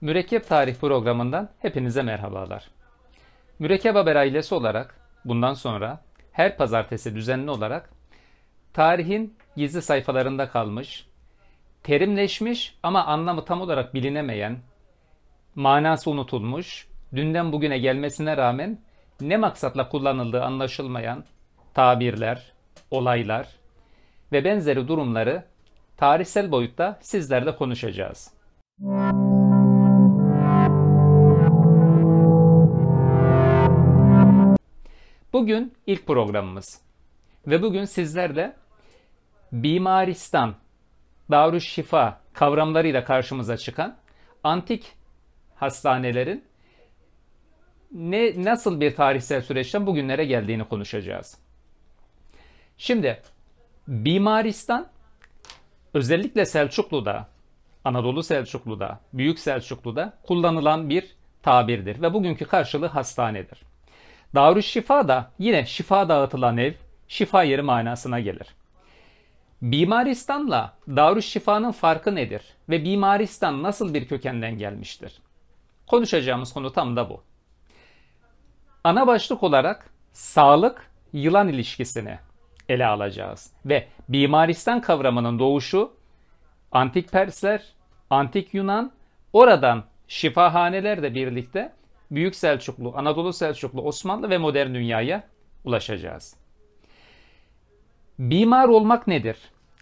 Mürekkep 0.00 0.48
Tarih 0.48 0.74
programından 0.74 1.48
hepinize 1.58 2.02
merhabalar. 2.02 2.70
Mürekkep 3.58 3.94
Haber 3.94 4.16
ailesi 4.16 4.54
olarak 4.54 4.96
bundan 5.24 5.54
sonra 5.54 6.00
her 6.32 6.56
pazartesi 6.56 7.14
düzenli 7.14 7.50
olarak 7.50 7.90
tarihin 8.72 9.36
gizli 9.56 9.82
sayfalarında 9.82 10.48
kalmış, 10.48 11.06
terimleşmiş 11.82 12.78
ama 12.82 13.04
anlamı 13.04 13.44
tam 13.44 13.60
olarak 13.60 13.94
bilinemeyen, 13.94 14.58
manası 15.54 16.10
unutulmuş, 16.10 16.88
dünden 17.16 17.52
bugüne 17.52 17.78
gelmesine 17.78 18.36
rağmen 18.36 18.78
ne 19.20 19.36
maksatla 19.36 19.88
kullanıldığı 19.88 20.44
anlaşılmayan 20.44 21.24
tabirler, 21.74 22.52
olaylar 22.90 23.48
ve 24.32 24.44
benzeri 24.44 24.88
durumları 24.88 25.44
tarihsel 25.96 26.52
boyutta 26.52 26.98
sizlerle 27.02 27.56
konuşacağız. 27.56 28.34
Bugün 35.32 35.74
ilk 35.86 36.06
programımız 36.06 36.80
ve 37.46 37.62
bugün 37.62 37.84
sizlerle 37.84 38.56
bimaristan, 39.52 40.54
darüşşifa 41.30 42.20
kavramlarıyla 42.32 43.04
karşımıza 43.04 43.56
çıkan 43.56 43.96
antik 44.44 44.92
hastanelerin 45.54 46.44
ne 47.92 48.44
nasıl 48.44 48.80
bir 48.80 48.94
tarihsel 48.94 49.42
süreçten 49.42 49.86
bugünlere 49.86 50.24
geldiğini 50.24 50.64
konuşacağız. 50.64 51.38
Şimdi 52.78 53.22
bimaristan 53.88 54.88
özellikle 55.94 56.44
Selçuklu'da, 56.44 57.28
Anadolu 57.84 58.22
Selçuklu'da, 58.22 59.00
Büyük 59.12 59.38
Selçuklu'da 59.38 60.18
kullanılan 60.22 60.90
bir 60.90 61.16
tabirdir 61.42 62.02
ve 62.02 62.14
bugünkü 62.14 62.44
karşılığı 62.44 62.86
hastanedir. 62.86 63.69
Darüşşifa 64.34 65.08
da 65.08 65.30
yine 65.38 65.66
şifa 65.66 66.08
dağıtılan 66.08 66.56
ev, 66.56 66.72
şifa 67.08 67.42
yeri 67.42 67.62
manasına 67.62 68.20
gelir. 68.20 68.46
Bimaristanla 69.62 70.76
Darüşşifa'nın 70.88 71.72
farkı 71.72 72.14
nedir 72.14 72.42
ve 72.68 72.84
Bimaristan 72.84 73.62
nasıl 73.62 73.94
bir 73.94 74.08
kökenden 74.08 74.58
gelmiştir? 74.58 75.20
Konuşacağımız 75.86 76.52
konu 76.52 76.72
tam 76.72 76.96
da 76.96 77.10
bu. 77.10 77.22
Ana 78.84 79.06
başlık 79.06 79.42
olarak 79.42 79.90
sağlık 80.12 80.90
yılan 81.12 81.48
ilişkisini 81.48 82.18
ele 82.68 82.86
alacağız 82.86 83.52
ve 83.66 83.88
Bimaristan 84.08 84.80
kavramının 84.80 85.38
doğuşu 85.38 85.92
antik 86.72 87.12
Persler, 87.12 87.62
antik 88.10 88.54
Yunan, 88.54 88.92
oradan 89.32 89.84
şifahaneler 90.08 91.02
de 91.02 91.14
birlikte 91.14 91.72
Büyük 92.10 92.36
Selçuklu, 92.36 92.92
Anadolu 92.96 93.32
Selçuklu, 93.32 93.82
Osmanlı 93.82 94.30
ve 94.30 94.38
modern 94.38 94.74
dünyaya 94.74 95.24
ulaşacağız. 95.64 96.36
Bimar 98.18 98.68
olmak 98.68 99.06
nedir? 99.06 99.36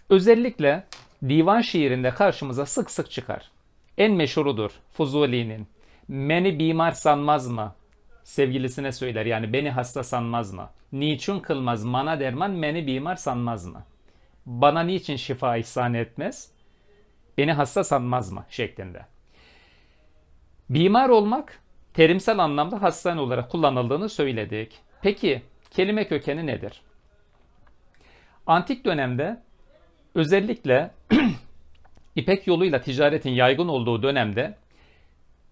Özellikle 0.09 0.83
divan 1.29 1.61
şiirinde 1.61 2.09
karşımıza 2.09 2.65
sık 2.65 2.91
sık 2.91 3.11
çıkar. 3.11 3.51
En 3.97 4.13
meşhurudur 4.13 4.71
Fuzuli'nin. 4.91 5.67
Beni 6.09 6.59
bimar 6.59 6.91
sanmaz 6.91 7.47
mı? 7.47 7.75
Sevgilisine 8.23 8.91
söyler 8.91 9.25
yani 9.25 9.53
beni 9.53 9.71
hasta 9.71 10.03
sanmaz 10.03 10.53
mı? 10.53 10.69
Niçin 10.91 11.39
kılmaz 11.39 11.83
mana 11.83 12.19
derman 12.19 12.61
beni 12.61 12.87
bimar 12.87 13.15
sanmaz 13.15 13.65
mı? 13.65 13.83
Bana 14.45 14.81
niçin 14.81 15.15
şifa 15.15 15.57
ihsan 15.57 15.93
etmez? 15.93 16.51
Beni 17.37 17.53
hasta 17.53 17.83
sanmaz 17.83 18.31
mı? 18.31 18.45
şeklinde. 18.49 19.05
Bimar 20.69 21.09
olmak 21.09 21.59
terimsel 21.99 22.39
anlamda 22.39 22.81
hastane 22.81 23.21
olarak 23.21 23.51
kullanıldığını 23.51 24.09
söyledik. 24.09 24.79
Peki 25.01 25.41
kelime 25.71 26.07
kökeni 26.07 26.45
nedir? 26.45 26.81
Antik 28.47 28.85
dönemde 28.85 29.41
özellikle 30.15 30.91
İpek 32.15 32.47
yoluyla 32.47 32.81
ticaretin 32.81 33.29
yaygın 33.29 33.67
olduğu 33.67 34.03
dönemde 34.03 34.57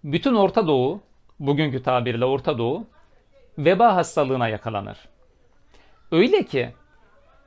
bütün 0.04 0.34
Orta 0.34 0.66
Doğu, 0.66 1.00
bugünkü 1.40 1.82
tabirle 1.82 2.24
Orta 2.24 2.58
Doğu, 2.58 2.86
veba 3.58 3.96
hastalığına 3.96 4.48
yakalanır. 4.48 4.98
Öyle 6.12 6.42
ki 6.42 6.70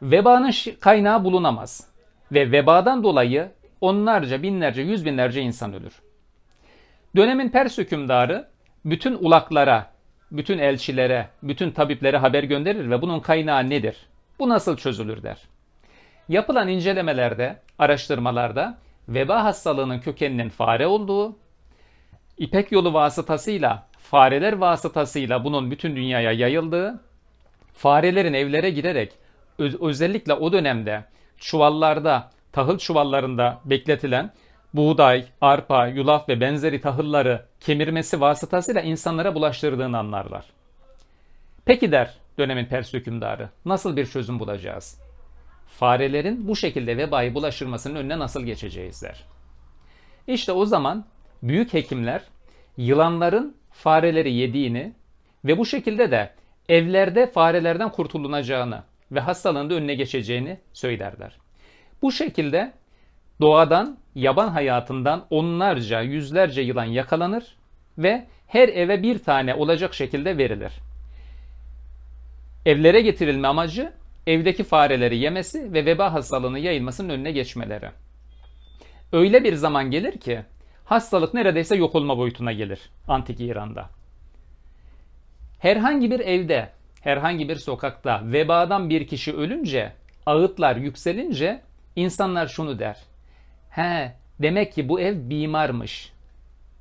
vebanın 0.01 0.51
kaynağı 0.79 1.23
bulunamaz 1.23 1.87
ve 2.31 2.51
vebadan 2.51 3.03
dolayı 3.03 3.51
onlarca, 3.81 4.43
binlerce, 4.43 4.81
yüz 4.81 5.05
binlerce 5.05 5.41
insan 5.41 5.73
ölür. 5.73 6.01
Dönemin 7.15 7.49
Pers 7.49 7.77
hükümdarı 7.77 8.51
bütün 8.85 9.13
ulaklara, 9.13 9.91
bütün 10.31 10.57
elçilere, 10.57 11.29
bütün 11.43 11.71
tabiplere 11.71 12.17
haber 12.17 12.43
gönderir 12.43 12.89
ve 12.89 13.01
bunun 13.01 13.19
kaynağı 13.19 13.69
nedir? 13.69 13.95
Bu 14.39 14.49
nasıl 14.49 14.77
çözülür 14.77 15.23
der. 15.23 15.37
Yapılan 16.29 16.67
incelemelerde, 16.67 17.59
araştırmalarda 17.79 18.77
veba 19.07 19.43
hastalığının 19.43 19.99
kökeninin 19.99 20.49
fare 20.49 20.87
olduğu, 20.87 21.35
İpek 22.37 22.71
yolu 22.71 22.93
vasıtasıyla, 22.93 23.87
fareler 23.97 24.53
vasıtasıyla 24.53 25.43
bunun 25.43 25.71
bütün 25.71 25.95
dünyaya 25.95 26.31
yayıldığı, 26.31 26.99
farelerin 27.73 28.33
evlere 28.33 28.69
girerek 28.69 29.11
özellikle 29.59 30.33
o 30.33 30.51
dönemde 30.51 31.03
çuvallarda, 31.37 32.29
tahıl 32.51 32.77
çuvallarında 32.77 33.59
bekletilen 33.65 34.31
buğday, 34.73 35.25
arpa, 35.41 35.87
yulaf 35.87 36.29
ve 36.29 36.41
benzeri 36.41 36.81
tahılları 36.81 37.45
kemirmesi 37.59 38.21
vasıtasıyla 38.21 38.81
insanlara 38.81 39.35
bulaştırdığını 39.35 39.97
anlarlar. 39.97 40.45
Peki 41.65 41.91
der 41.91 42.13
dönemin 42.37 42.65
Pers 42.65 42.93
hükümdarı, 42.93 43.49
nasıl 43.65 43.95
bir 43.95 44.05
çözüm 44.05 44.39
bulacağız? 44.39 45.01
Farelerin 45.67 46.47
bu 46.47 46.55
şekilde 46.55 46.97
vebayı 46.97 47.33
bulaştırmasının 47.33 47.95
önüne 47.95 48.19
nasıl 48.19 48.43
geçeceğiz 48.43 49.01
der. 49.03 49.23
İşte 50.27 50.51
o 50.51 50.65
zaman 50.65 51.05
büyük 51.43 51.73
hekimler 51.73 52.21
yılanların 52.77 53.55
fareleri 53.71 54.33
yediğini 54.33 54.93
ve 55.45 55.57
bu 55.57 55.65
şekilde 55.65 56.11
de 56.11 56.33
evlerde 56.69 57.27
farelerden 57.27 57.91
kurtulunacağını 57.91 58.83
ve 59.11 59.19
hastalığın 59.19 59.69
önüne 59.69 59.95
geçeceğini 59.95 60.59
söylerler. 60.73 61.37
Bu 62.01 62.11
şekilde 62.11 62.73
doğadan, 63.41 63.97
yaban 64.15 64.47
hayatından 64.47 65.25
onlarca, 65.29 66.01
yüzlerce 66.01 66.61
yılan 66.61 66.85
yakalanır 66.85 67.55
ve 67.97 68.27
her 68.47 68.69
eve 68.69 69.03
bir 69.03 69.19
tane 69.19 69.55
olacak 69.55 69.93
şekilde 69.93 70.37
verilir. 70.37 70.73
Evlere 72.65 73.01
getirilme 73.01 73.47
amacı 73.47 73.93
evdeki 74.27 74.63
fareleri 74.63 75.17
yemesi 75.17 75.73
ve 75.73 75.85
veba 75.85 76.13
hastalığının 76.13 76.57
yayılmasının 76.57 77.09
önüne 77.09 77.31
geçmeleri. 77.31 77.89
Öyle 79.11 79.43
bir 79.43 79.53
zaman 79.53 79.91
gelir 79.91 80.17
ki 80.17 80.41
hastalık 80.85 81.33
neredeyse 81.33 81.75
yok 81.75 81.95
olma 81.95 82.17
boyutuna 82.17 82.51
gelir 82.51 82.79
antik 83.07 83.39
İran'da. 83.39 83.89
Herhangi 85.59 86.11
bir 86.11 86.19
evde, 86.19 86.69
herhangi 87.01 87.49
bir 87.49 87.55
sokakta 87.55 88.21
vebadan 88.23 88.89
bir 88.89 89.07
kişi 89.07 89.33
ölünce, 89.33 89.93
ağıtlar 90.25 90.75
yükselince 90.75 91.61
insanlar 91.95 92.47
şunu 92.47 92.79
der. 92.79 92.97
He, 93.71 94.13
demek 94.39 94.73
ki 94.73 94.89
bu 94.89 94.99
ev 94.99 95.29
bimarmış. 95.29 96.13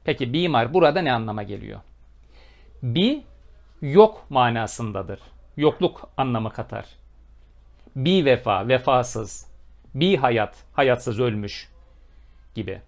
Peki 0.04 0.32
bimar 0.32 0.74
burada 0.74 1.02
ne 1.02 1.12
anlama 1.12 1.42
geliyor? 1.42 1.80
Bi 2.82 3.22
yok 3.82 4.26
manasındadır. 4.30 5.20
Yokluk 5.56 6.10
anlamı 6.16 6.52
katar. 6.52 6.86
Bi 7.96 8.24
vefa, 8.24 8.68
vefasız. 8.68 9.50
Bi 9.94 10.16
hayat, 10.16 10.64
hayatsız 10.72 11.20
ölmüş 11.20 11.68
gibi. 12.54 12.80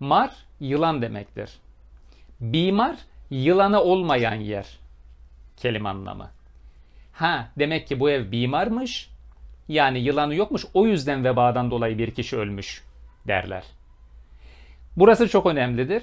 Mar 0.00 0.30
yılan 0.60 1.02
demektir. 1.02 1.50
Bimar 2.40 2.96
yılanı 3.30 3.80
olmayan 3.80 4.34
yer. 4.34 4.78
Kelime 5.56 5.88
anlamı. 5.88 6.30
Ha 7.12 7.48
demek 7.58 7.86
ki 7.86 8.00
bu 8.00 8.10
ev 8.10 8.32
bimarmış. 8.32 9.10
Yani 9.68 9.98
yılanı 9.98 10.34
yokmuş. 10.34 10.64
O 10.74 10.86
yüzden 10.86 11.24
vebadan 11.24 11.70
dolayı 11.70 11.98
bir 11.98 12.10
kişi 12.10 12.36
ölmüş 12.36 12.89
derler. 13.26 13.64
Burası 14.96 15.28
çok 15.28 15.46
önemlidir. 15.46 16.02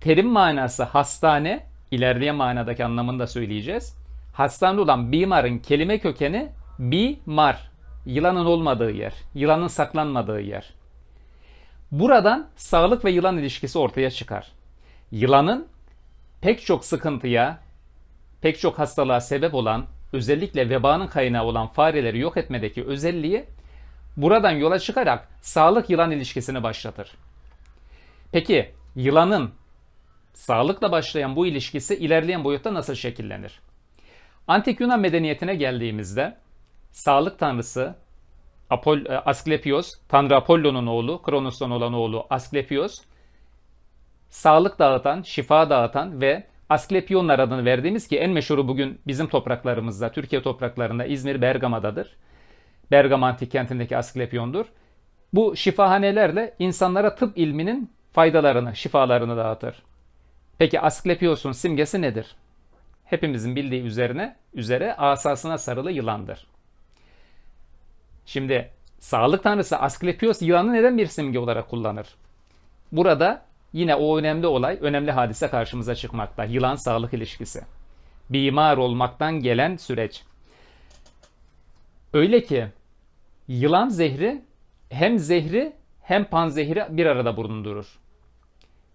Terim 0.00 0.28
manası 0.28 0.82
hastane, 0.82 1.66
ilerleyen 1.90 2.36
manadaki 2.36 2.84
anlamını 2.84 3.18
da 3.18 3.26
söyleyeceğiz. 3.26 3.96
Hastane 4.34 4.80
olan 4.80 5.12
bimarın 5.12 5.58
kelime 5.58 5.98
kökeni 5.98 6.48
bimar, 6.78 7.70
yılanın 8.06 8.44
olmadığı 8.44 8.90
yer, 8.90 9.12
yılanın 9.34 9.68
saklanmadığı 9.68 10.40
yer. 10.40 10.74
Buradan 11.90 12.48
sağlık 12.56 13.04
ve 13.04 13.10
yılan 13.10 13.38
ilişkisi 13.38 13.78
ortaya 13.78 14.10
çıkar. 14.10 14.52
Yılanın 15.10 15.66
pek 16.40 16.66
çok 16.66 16.84
sıkıntıya, 16.84 17.58
pek 18.40 18.60
çok 18.60 18.78
hastalığa 18.78 19.20
sebep 19.20 19.54
olan, 19.54 19.86
özellikle 20.12 20.70
vebanın 20.70 21.06
kaynağı 21.06 21.44
olan 21.44 21.66
fareleri 21.66 22.18
yok 22.18 22.36
etmedeki 22.36 22.84
özelliği 22.84 23.44
buradan 24.18 24.50
yola 24.50 24.78
çıkarak 24.78 25.28
sağlık 25.40 25.90
yılan 25.90 26.10
ilişkisini 26.10 26.62
başlatır. 26.62 27.10
Peki 28.32 28.72
yılanın 28.96 29.50
sağlıkla 30.34 30.92
başlayan 30.92 31.36
bu 31.36 31.46
ilişkisi 31.46 31.96
ilerleyen 31.96 32.44
boyutta 32.44 32.74
nasıl 32.74 32.94
şekillenir? 32.94 33.60
Antik 34.48 34.80
Yunan 34.80 35.00
medeniyetine 35.00 35.54
geldiğimizde 35.54 36.36
sağlık 36.92 37.38
tanrısı 37.38 37.94
Apol, 38.70 39.06
e, 39.06 39.18
Asklepios, 39.18 39.94
Tanrı 40.08 40.36
Apollon'un 40.36 40.86
oğlu, 40.86 41.22
Kronos'tan 41.22 41.70
olan 41.70 41.92
oğlu 41.92 42.26
Asklepios, 42.30 43.00
sağlık 44.30 44.78
dağıtan, 44.78 45.22
şifa 45.22 45.70
dağıtan 45.70 46.20
ve 46.20 46.46
Asklepionlar 46.68 47.38
adını 47.38 47.64
verdiğimiz 47.64 48.08
ki 48.08 48.18
en 48.18 48.30
meşhuru 48.30 48.68
bugün 48.68 49.00
bizim 49.06 49.26
topraklarımızda, 49.26 50.12
Türkiye 50.12 50.42
topraklarında 50.42 51.04
İzmir 51.04 51.42
Bergama'dadır. 51.42 52.16
Bergama 52.90 53.26
antik 53.28 53.50
kentindeki 53.50 53.96
Asklepion'dur. 53.96 54.66
Bu 55.32 55.56
şifahanelerle 55.56 56.54
insanlara 56.58 57.14
tıp 57.14 57.38
ilminin 57.38 57.90
faydalarını, 58.12 58.76
şifalarını 58.76 59.36
dağıtır. 59.36 59.82
Peki 60.58 60.80
Asklepios'un 60.80 61.52
simgesi 61.52 62.02
nedir? 62.02 62.36
Hepimizin 63.04 63.56
bildiği 63.56 63.82
üzerine, 63.82 64.36
üzere 64.54 64.94
asasına 64.94 65.58
sarılı 65.58 65.90
yılandır. 65.90 66.46
Şimdi 68.26 68.70
sağlık 69.00 69.42
tanrısı 69.42 69.78
Asklepios 69.78 70.42
yılanı 70.42 70.72
neden 70.72 70.98
bir 70.98 71.06
simge 71.06 71.38
olarak 71.38 71.70
kullanır? 71.70 72.06
Burada 72.92 73.42
yine 73.72 73.94
o 73.94 74.18
önemli 74.18 74.46
olay, 74.46 74.78
önemli 74.80 75.10
hadise 75.10 75.48
karşımıza 75.48 75.94
çıkmakta. 75.94 76.44
Yılan 76.44 76.74
sağlık 76.74 77.14
ilişkisi. 77.14 77.64
Bimar 78.30 78.76
olmaktan 78.76 79.40
gelen 79.40 79.76
süreç. 79.76 80.22
Öyle 82.12 82.44
ki 82.44 82.66
yılan 83.48 83.88
zehri 83.88 84.42
hem 84.90 85.18
zehri 85.18 85.72
hem 86.02 86.24
panzehri 86.24 86.84
bir 86.90 87.06
arada 87.06 87.36
bulundurur. 87.36 87.98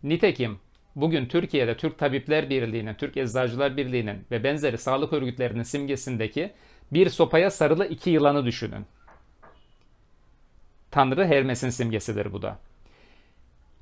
Nitekim 0.04 0.60
bugün 0.96 1.26
Türkiye'de 1.26 1.78
Türk 1.78 1.98
Tabipler 1.98 2.50
Birliği'nin, 2.50 2.94
Türk 2.94 3.18
Eczacılar 3.18 3.78
Birliği'nin 3.78 4.26
ve 4.32 4.44
benzeri 4.44 4.78
sağlık 4.78 5.14
örgütlerinin 5.14 5.64
simgesindeki 5.64 6.52
bir 6.92 7.10
sopaya 7.10 7.52
sarılı 7.52 7.88
iki 7.88 8.10
yılanı 8.10 8.46
düşünün. 8.46 8.86
Tanrı 10.92 11.26
Hermes'in 11.26 11.70
simgesidir 11.70 12.34
bu 12.34 12.42
da. 12.42 12.60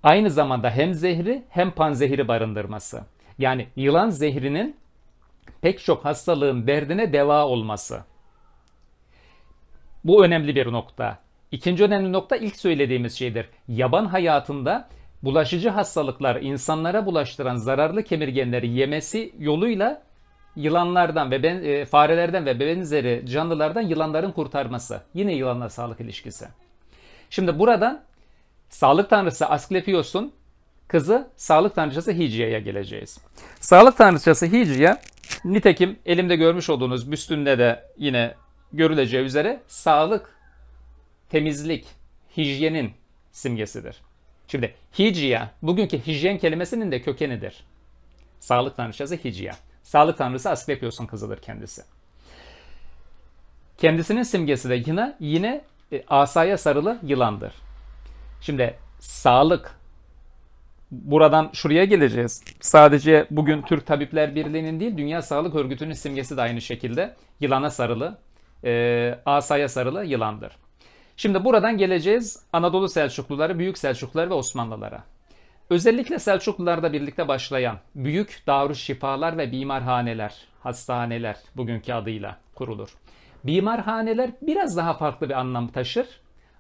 Aynı 0.03 0.29
zamanda 0.29 0.69
hem 0.69 0.93
zehri 0.93 1.43
hem 1.49 1.71
panzehiri 1.71 2.27
barındırması. 2.27 3.05
Yani 3.39 3.67
yılan 3.75 4.09
zehrinin 4.09 4.75
pek 5.61 5.79
çok 5.79 6.05
hastalığın 6.05 6.67
derdine 6.67 7.13
deva 7.13 7.45
olması. 7.45 8.03
Bu 10.03 10.25
önemli 10.25 10.55
bir 10.55 10.71
nokta. 10.71 11.17
İkinci 11.51 11.83
önemli 11.83 12.11
nokta 12.11 12.35
ilk 12.35 12.55
söylediğimiz 12.55 13.17
şeydir. 13.17 13.45
Yaban 13.67 14.05
hayatında 14.05 14.89
bulaşıcı 15.23 15.69
hastalıklar 15.69 16.35
insanlara 16.41 17.05
bulaştıran 17.05 17.55
zararlı 17.55 18.03
kemirgenleri 18.03 18.69
yemesi 18.69 19.33
yoluyla 19.39 20.01
yılanlardan 20.55 21.31
ve 21.31 21.43
ben, 21.43 21.63
e, 21.63 21.85
farelerden 21.85 22.45
ve 22.45 22.59
benzeri 22.59 23.23
canlılardan 23.27 23.81
yılanların 23.81 24.31
kurtarması. 24.31 25.01
Yine 25.13 25.33
yılanla 25.33 25.69
sağlık 25.69 25.99
ilişkisi. 25.99 26.45
Şimdi 27.29 27.59
buradan 27.59 28.01
sağlık 28.69 29.09
tanrısı 29.09 29.45
Asklepios'un 29.45 30.33
kızı 30.87 31.27
sağlık 31.35 31.75
tanrıçası 31.75 32.11
Hicya'ya 32.11 32.59
geleceğiz. 32.59 33.19
Sağlık 33.59 33.97
tanrıçası 33.97 34.45
Hicya 34.45 35.01
nitekim 35.45 35.99
elimde 36.05 36.35
görmüş 36.35 36.69
olduğunuz 36.69 37.11
büstünde 37.11 37.59
de 37.59 37.83
yine 37.97 38.33
görüleceği 38.73 39.25
üzere 39.25 39.61
sağlık, 39.67 40.35
temizlik, 41.29 41.85
hijyenin 42.37 42.91
simgesidir. 43.31 44.01
Şimdi 44.47 44.75
Hicya, 44.99 45.51
bugünkü 45.61 45.97
hijyen 45.99 46.37
kelimesinin 46.37 46.91
de 46.91 47.01
kökenidir. 47.01 47.63
Sağlık 48.39 48.77
tanrıçası 48.77 49.15
Hicya. 49.15 49.55
Sağlık 49.83 50.17
tanrısı 50.17 50.49
Asklepios'un 50.49 51.05
kızıdır 51.05 51.37
kendisi. 51.37 51.81
Kendisinin 53.77 54.23
simgesi 54.23 54.69
de 54.69 54.75
yine, 54.75 55.15
yine 55.19 55.61
e, 55.91 56.03
asaya 56.07 56.57
sarılı 56.57 56.99
yılandır. 57.03 57.53
Şimdi 58.41 58.75
sağlık 58.99 59.75
buradan 60.91 61.49
şuraya 61.53 61.85
geleceğiz. 61.85 62.43
Sadece 62.59 63.27
bugün 63.31 63.61
Türk 63.61 63.87
Tabipler 63.87 64.35
Birliği'nin 64.35 64.79
değil 64.79 64.97
Dünya 64.97 65.21
Sağlık 65.21 65.55
Örgütü'nün 65.55 65.93
simgesi 65.93 66.37
de 66.37 66.41
aynı 66.41 66.61
şekilde 66.61 67.15
yılana 67.39 67.69
sarılı, 67.69 68.17
e, 68.63 69.19
asaya 69.25 69.69
sarılı 69.69 70.05
yılandır. 70.05 70.57
Şimdi 71.17 71.45
buradan 71.45 71.77
geleceğiz 71.77 72.45
Anadolu 72.53 72.89
Selçukluları, 72.89 73.59
Büyük 73.59 73.77
Selçuklular 73.77 74.29
ve 74.29 74.33
Osmanlılara. 74.33 75.03
Özellikle 75.69 76.19
Selçuklularda 76.19 76.93
birlikte 76.93 77.27
başlayan 77.27 77.77
büyük 77.95 78.43
şifalar 78.73 79.37
ve 79.37 79.51
bimarhaneler, 79.51 80.47
hastaneler 80.59 81.37
bugünkü 81.55 81.93
adıyla 81.93 82.37
kurulur. 82.55 82.89
Bimarhaneler 83.43 84.31
biraz 84.41 84.77
daha 84.77 84.93
farklı 84.93 85.29
bir 85.29 85.39
anlam 85.39 85.67
taşır. 85.67 86.07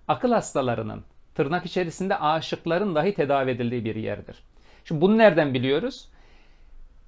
Akıl 0.07 0.31
hastalarının, 0.31 1.03
tırnak 1.35 1.65
içerisinde 1.65 2.19
aşıkların 2.19 2.95
dahi 2.95 3.13
tedavi 3.13 3.51
edildiği 3.51 3.85
bir 3.85 3.95
yerdir. 3.95 4.43
Şimdi 4.85 5.01
bunu 5.01 5.17
nereden 5.17 5.53
biliyoruz? 5.53 6.09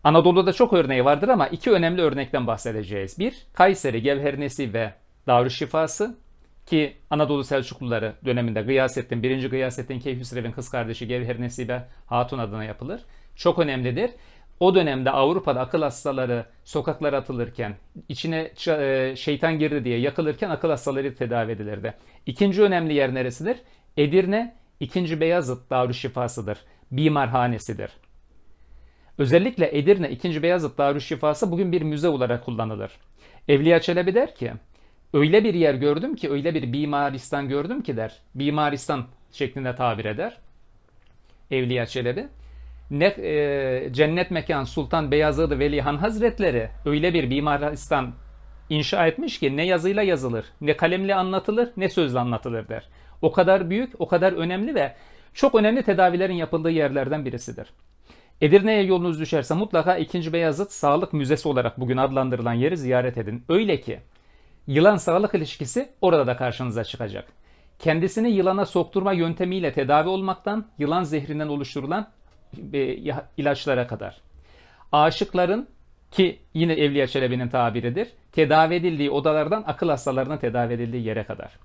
Anadolu'da 0.03 0.53
çok 0.53 0.73
örneği 0.73 1.05
vardır 1.05 1.27
ama 1.27 1.47
iki 1.47 1.71
önemli 1.71 2.01
örnekten 2.01 2.47
bahsedeceğiz. 2.47 3.19
Bir, 3.19 3.47
Kayseri 3.53 4.01
Gevhernesi 4.01 4.73
ve 4.73 4.93
Darüşşifası 5.27 6.15
ki 6.65 6.97
Anadolu 7.09 7.43
Selçukluları 7.43 8.13
döneminde 8.25 8.61
Gıyasettin, 8.61 9.23
1. 9.23 9.49
Gıyasettin 9.49 9.99
Keyhüsrev'in 9.99 10.51
kız 10.51 10.69
kardeşi 10.69 11.07
Gevher 11.07 11.41
Nesibe 11.41 11.87
Hatun 12.05 12.39
adına 12.39 12.63
yapılır. 12.63 13.01
Çok 13.35 13.59
önemlidir. 13.59 14.11
O 14.59 14.75
dönemde 14.75 15.11
Avrupa'da 15.11 15.59
akıl 15.61 15.81
hastaları 15.81 16.45
sokaklara 16.63 17.17
atılırken, 17.17 17.75
içine 18.09 18.51
e, 18.67 19.13
şeytan 19.15 19.59
girdi 19.59 19.83
diye 19.85 19.99
yakılırken 19.99 20.49
akıl 20.49 20.69
hastaları 20.69 21.15
tedavi 21.15 21.51
edilirdi. 21.51 21.93
İkinci 22.25 22.61
önemli 22.61 22.93
yer 22.93 23.13
neresidir? 23.13 23.57
Edirne, 23.97 24.55
2. 24.79 25.19
Beyazıt 25.19 25.69
Darüşşifası'dır. 25.69 26.57
Bimarhanesidir. 26.91 27.89
Özellikle 29.17 29.77
Edirne 29.77 30.09
2. 30.09 30.43
Beyazıt 30.43 30.77
Darüşşifası 30.77 31.51
bugün 31.51 31.71
bir 31.71 31.81
müze 31.81 32.07
olarak 32.07 32.45
kullanılır. 32.45 32.91
Evliya 33.47 33.81
Çelebi 33.81 34.15
der 34.15 34.35
ki, 34.35 34.53
öyle 35.13 35.43
bir 35.43 35.53
yer 35.53 35.73
gördüm 35.73 36.15
ki, 36.15 36.31
öyle 36.31 36.53
bir 36.53 36.73
bimaristan 36.73 37.49
gördüm 37.49 37.81
ki 37.83 37.97
der. 37.97 38.19
Bimaristan 38.35 39.05
şeklinde 39.31 39.75
tabir 39.75 40.05
eder. 40.05 40.37
Evliya 41.51 41.85
Çelebi 41.85 42.27
ne 42.91 43.05
e, 43.05 43.89
cennet 43.91 44.31
mekan 44.31 44.63
Sultan 44.63 45.11
Beyazıt 45.11 45.51
Velihan 45.51 45.97
Hazretleri 45.97 46.69
öyle 46.85 47.13
bir 47.13 47.29
bimaristan 47.29 48.13
inşa 48.69 49.07
etmiş 49.07 49.39
ki 49.39 49.57
ne 49.57 49.65
yazıyla 49.65 50.03
yazılır, 50.03 50.45
ne 50.61 50.77
kalemle 50.77 51.15
anlatılır, 51.15 51.69
ne 51.77 51.89
sözle 51.89 52.19
anlatılır 52.19 52.67
der. 52.67 52.89
O 53.21 53.31
kadar 53.31 53.69
büyük, 53.69 53.93
o 53.99 54.07
kadar 54.07 54.33
önemli 54.33 54.75
ve 54.75 54.95
çok 55.33 55.55
önemli 55.55 55.83
tedavilerin 55.83 56.33
yapıldığı 56.33 56.71
yerlerden 56.71 57.25
birisidir. 57.25 57.67
Edirne'ye 58.41 58.83
yolunuz 58.83 59.19
düşerse 59.19 59.53
mutlaka 59.53 59.97
2. 59.97 60.33
Beyazıt 60.33 60.71
Sağlık 60.71 61.13
Müzesi 61.13 61.47
olarak 61.47 61.79
bugün 61.79 61.97
adlandırılan 61.97 62.53
yeri 62.53 62.77
ziyaret 62.77 63.17
edin. 63.17 63.43
Öyle 63.49 63.81
ki 63.81 63.99
yılan 64.67 64.97
sağlık 64.97 65.35
ilişkisi 65.35 65.89
orada 66.01 66.27
da 66.27 66.37
karşınıza 66.37 66.83
çıkacak. 66.83 67.27
Kendisini 67.79 68.31
yılana 68.31 68.65
sokturma 68.65 69.13
yöntemiyle 69.13 69.73
tedavi 69.73 70.09
olmaktan 70.09 70.65
yılan 70.79 71.03
zehrinden 71.03 71.47
oluşturulan 71.47 72.07
e, 72.73 72.97
ilaçlara 73.37 73.87
kadar. 73.87 74.21
Aşıkların 74.91 75.67
ki 76.11 76.39
yine 76.53 76.73
Evliya 76.73 77.07
Çelebi'nin 77.07 77.49
tabiridir. 77.49 78.07
Tedavi 78.31 78.75
edildiği 78.75 79.09
odalardan 79.09 79.63
akıl 79.67 79.89
hastalarının 79.89 80.37
tedavi 80.37 80.73
edildiği 80.73 81.03
yere 81.03 81.23
kadar. 81.23 81.59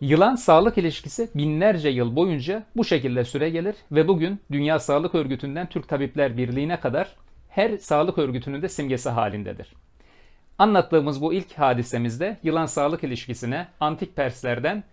Yılan 0.00 0.34
sağlık 0.34 0.78
ilişkisi 0.78 1.28
binlerce 1.34 1.88
yıl 1.88 2.16
boyunca 2.16 2.66
bu 2.76 2.84
şekilde 2.84 3.24
süre 3.24 3.50
gelir 3.50 3.76
ve 3.92 4.08
bugün 4.08 4.40
Dünya 4.52 4.78
Sağlık 4.78 5.14
Örgütü'nden 5.14 5.68
Türk 5.68 5.88
Tabipler 5.88 6.36
Birliği'ne 6.36 6.80
kadar 6.80 7.16
her 7.48 7.78
sağlık 7.78 8.18
örgütünün 8.18 8.62
de 8.62 8.68
simgesi 8.68 9.08
halindedir. 9.08 9.72
Anlattığımız 10.58 11.22
bu 11.22 11.34
ilk 11.34 11.58
hadisemizde 11.58 12.36
yılan 12.42 12.66
sağlık 12.66 13.04
ilişkisine 13.04 13.68
antik 13.80 14.16
Perslerden 14.16 14.84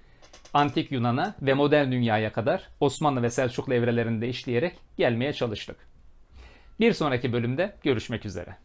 antik 0.54 0.92
Yunan'a 0.92 1.36
ve 1.42 1.54
modern 1.54 1.92
dünyaya 1.92 2.32
kadar 2.32 2.68
Osmanlı 2.80 3.22
ve 3.24 3.30
Selçuklu 3.30 3.74
evrelerinde 3.74 4.30
işleyerek 4.30 4.76
gelmeye 4.98 5.34
çalıştık. 5.34 5.78
Bir 6.80 6.94
sonraki 6.94 7.34
bölümde 7.34 7.76
görüşmek 7.84 8.26
üzere. 8.26 8.56